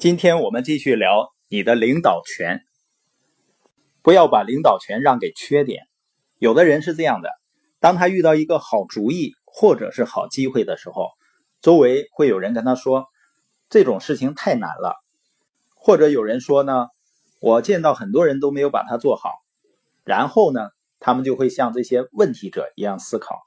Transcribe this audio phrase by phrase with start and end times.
[0.00, 2.62] 今天我们继续聊你的领导权，
[4.00, 5.82] 不要把领导权让给缺点。
[6.38, 7.28] 有的人是这样的，
[7.80, 11.10] 当他遇到一个好主意或者是好机会的时候，
[11.60, 13.08] 周围会有人跟他说
[13.68, 14.96] 这种事情太难了，
[15.74, 16.86] 或者有人说呢，
[17.38, 19.28] 我见到很多人都没有把它做好，
[20.04, 23.42] 然后呢，他们就会像这些问题者一样思考，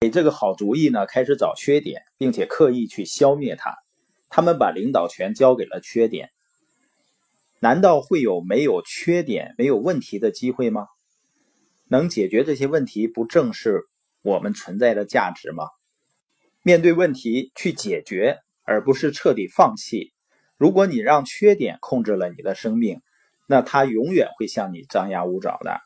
[0.00, 3.74] 给这个好主意呢开始找缺点，并且刻意去消灭它。
[4.30, 6.30] 他们把领导权交给了缺点，
[7.58, 10.86] 难道会有没有缺点、没有问题的机会吗？
[11.88, 13.82] 能解决这些问题，不正是
[14.22, 15.64] 我们存在的价值吗？
[16.62, 20.12] 面对问题去解决，而不是彻底放弃。
[20.56, 23.00] 如果你让缺点控制了你的生命，
[23.48, 25.80] 那它永远会向你张牙舞爪的。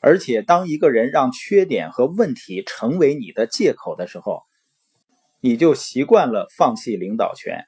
[0.00, 4.42] 而且，当一个人让缺点和问题成为你的借口的时候，
[5.40, 7.64] 你就习惯了放弃领导权，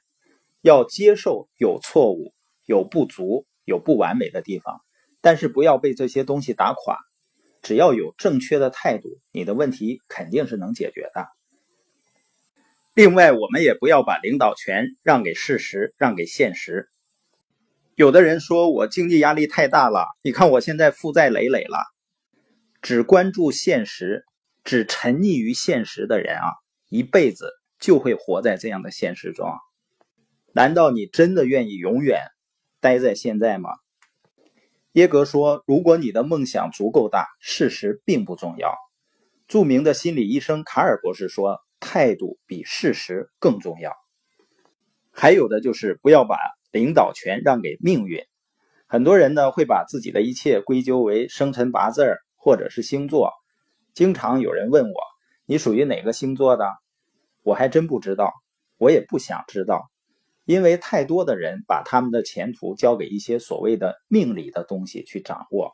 [0.61, 2.33] 要接受有错误、
[2.65, 4.81] 有不足、有不完美的地方，
[5.21, 6.97] 但是不要被这些东西打垮。
[7.61, 11.27] 只要有正确的态度，你的问题肯定是能解决的。
[12.93, 16.89] 另外，我们也不要把领导权让给事实，让给现实。
[17.95, 21.77] 有的人说我经济压力太大了，你看我现在负债累累了。
[22.81, 24.25] 只关注现实、
[24.63, 26.49] 只沉溺于现实的人啊，
[26.89, 27.49] 一辈子。
[27.81, 29.49] 就会活在这样的现实中。
[30.53, 32.21] 难道你真的愿意永远
[32.79, 33.71] 待在现在吗？
[34.93, 38.73] 耶格说：“如果你的梦想足够大，事实并不重要。”
[39.47, 43.93] 著名的心理医生卡尔博士说：“态度比事实更重要。”
[45.09, 46.37] 还有的就是不要把
[46.71, 48.21] 领导权让给命运。
[48.85, 53.31] 很多人呢会把自己的一切归咎为生辰八字或者是星座。
[53.93, 54.99] 经常有人问我
[55.47, 56.65] ：“你属于哪个星座的？”
[57.43, 58.31] 我还真不知道，
[58.77, 59.89] 我也不想知道，
[60.45, 65.73] 因为太多的人把他们的前途交给一些所谓的命理的东西去掌握。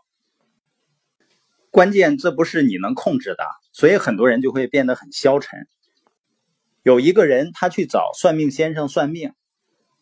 [1.69, 3.43] 关键这不是你能控制的，
[3.73, 5.67] 所以很多人就会变得很消沉。
[6.81, 9.33] 有一个人他去找算命先生算命，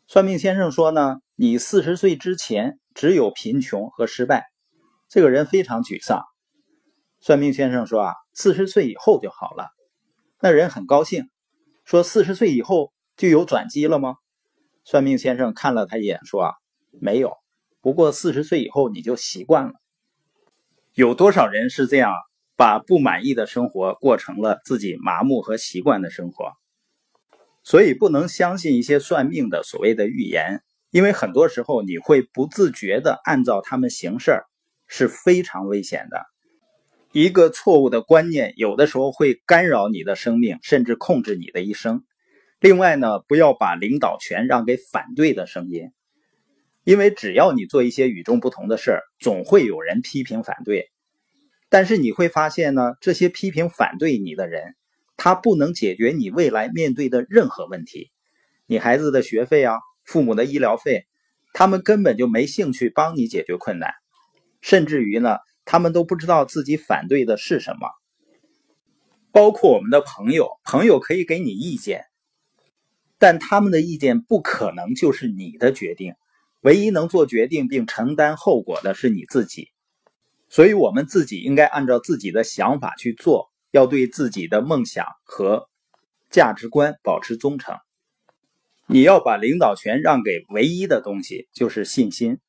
[0.07, 4.45] 算命先生说呢，你四十岁之前只有贫穷和失败。
[5.09, 6.23] 这个人非常沮丧。
[7.19, 9.69] 算命先生说啊，四十岁以后就好了。
[10.39, 11.29] 那人很高兴。
[11.85, 14.15] 说四十岁以后就有转机了吗？
[14.83, 16.53] 算命先生看了他一眼，说：“啊，
[16.99, 17.33] 没有。
[17.79, 19.73] 不过四十岁以后你就习惯了。
[20.93, 22.11] 有多少人是这样
[22.55, 26.53] 把不满意的生活过成了自己麻木和习惯的生活？
[27.63, 34.43] 所以不能相信一些算命的所谓的预言，因为很多时候你会不自觉的按照他们行事，
[34.87, 36.25] 是非常危险的。”
[37.17, 42.03] 一个错误的观念，有的时候会干扰你的生命，甚至控制你的一生。
[42.59, 45.93] 另外呢，不要把领导权让给反对的声音，
[46.83, 50.91] 因为只要你做一些与众不同的事儿，总会有人批评反对。
[51.69, 54.75] 但是你会发现呢，这些批评反对你的人，
[55.15, 58.11] 他不能解决你未来面对的任何问题。
[58.65, 61.05] 你孩子的学费啊，父母的医疗费，
[61.53, 63.93] 他们根本就没兴趣帮你解决困难，
[64.59, 65.37] 甚至于呢。
[65.65, 67.89] 他们都不知道自己反对的是什么，
[69.31, 72.05] 包括我们的朋友，朋友可以给你意见，
[73.17, 76.13] 但他们的意见不可能就是你的决定。
[76.61, 79.69] 唯一能做决定并承担后果的是你自己，
[80.49, 85.69] 所以我们自己应该按照自己的想法去做，要对自己的梦想和
[86.31, 87.75] 价值观保持忠诚。
[88.87, 92.39] 你要把领导权让给唯一的东西，就是信心。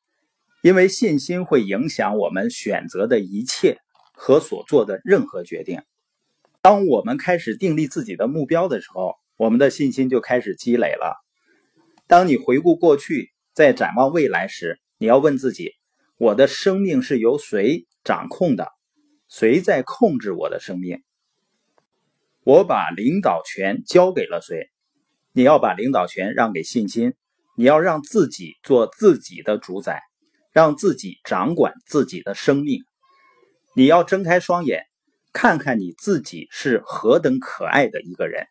[0.66, 3.78] 因为信心会影响我们选择的一切
[4.12, 5.80] 和所做的任何决定。
[6.60, 11.14] 当我们开始订立自己的目标的时候，我们的信心就开始积累了。
[12.08, 15.70] 当你回顾过去，在展望未来时，你要问自己：
[16.18, 18.66] 我的生命是由谁掌控的？
[19.28, 21.00] 谁在控制我的生命？
[22.42, 24.68] 我把领导权交给了谁？
[25.30, 27.14] 你要把领导权让给信心，
[27.56, 30.02] 你要让自己做自己的主宰。
[30.56, 32.80] 让自己掌管自己的生命，
[33.74, 34.86] 你要睁开双眼，
[35.34, 38.46] 看看你自己是何等可爱的一个人，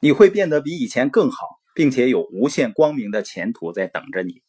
[0.00, 1.36] 你会变得比以前更好，
[1.74, 4.40] 并且有无限光明的前途在等着你。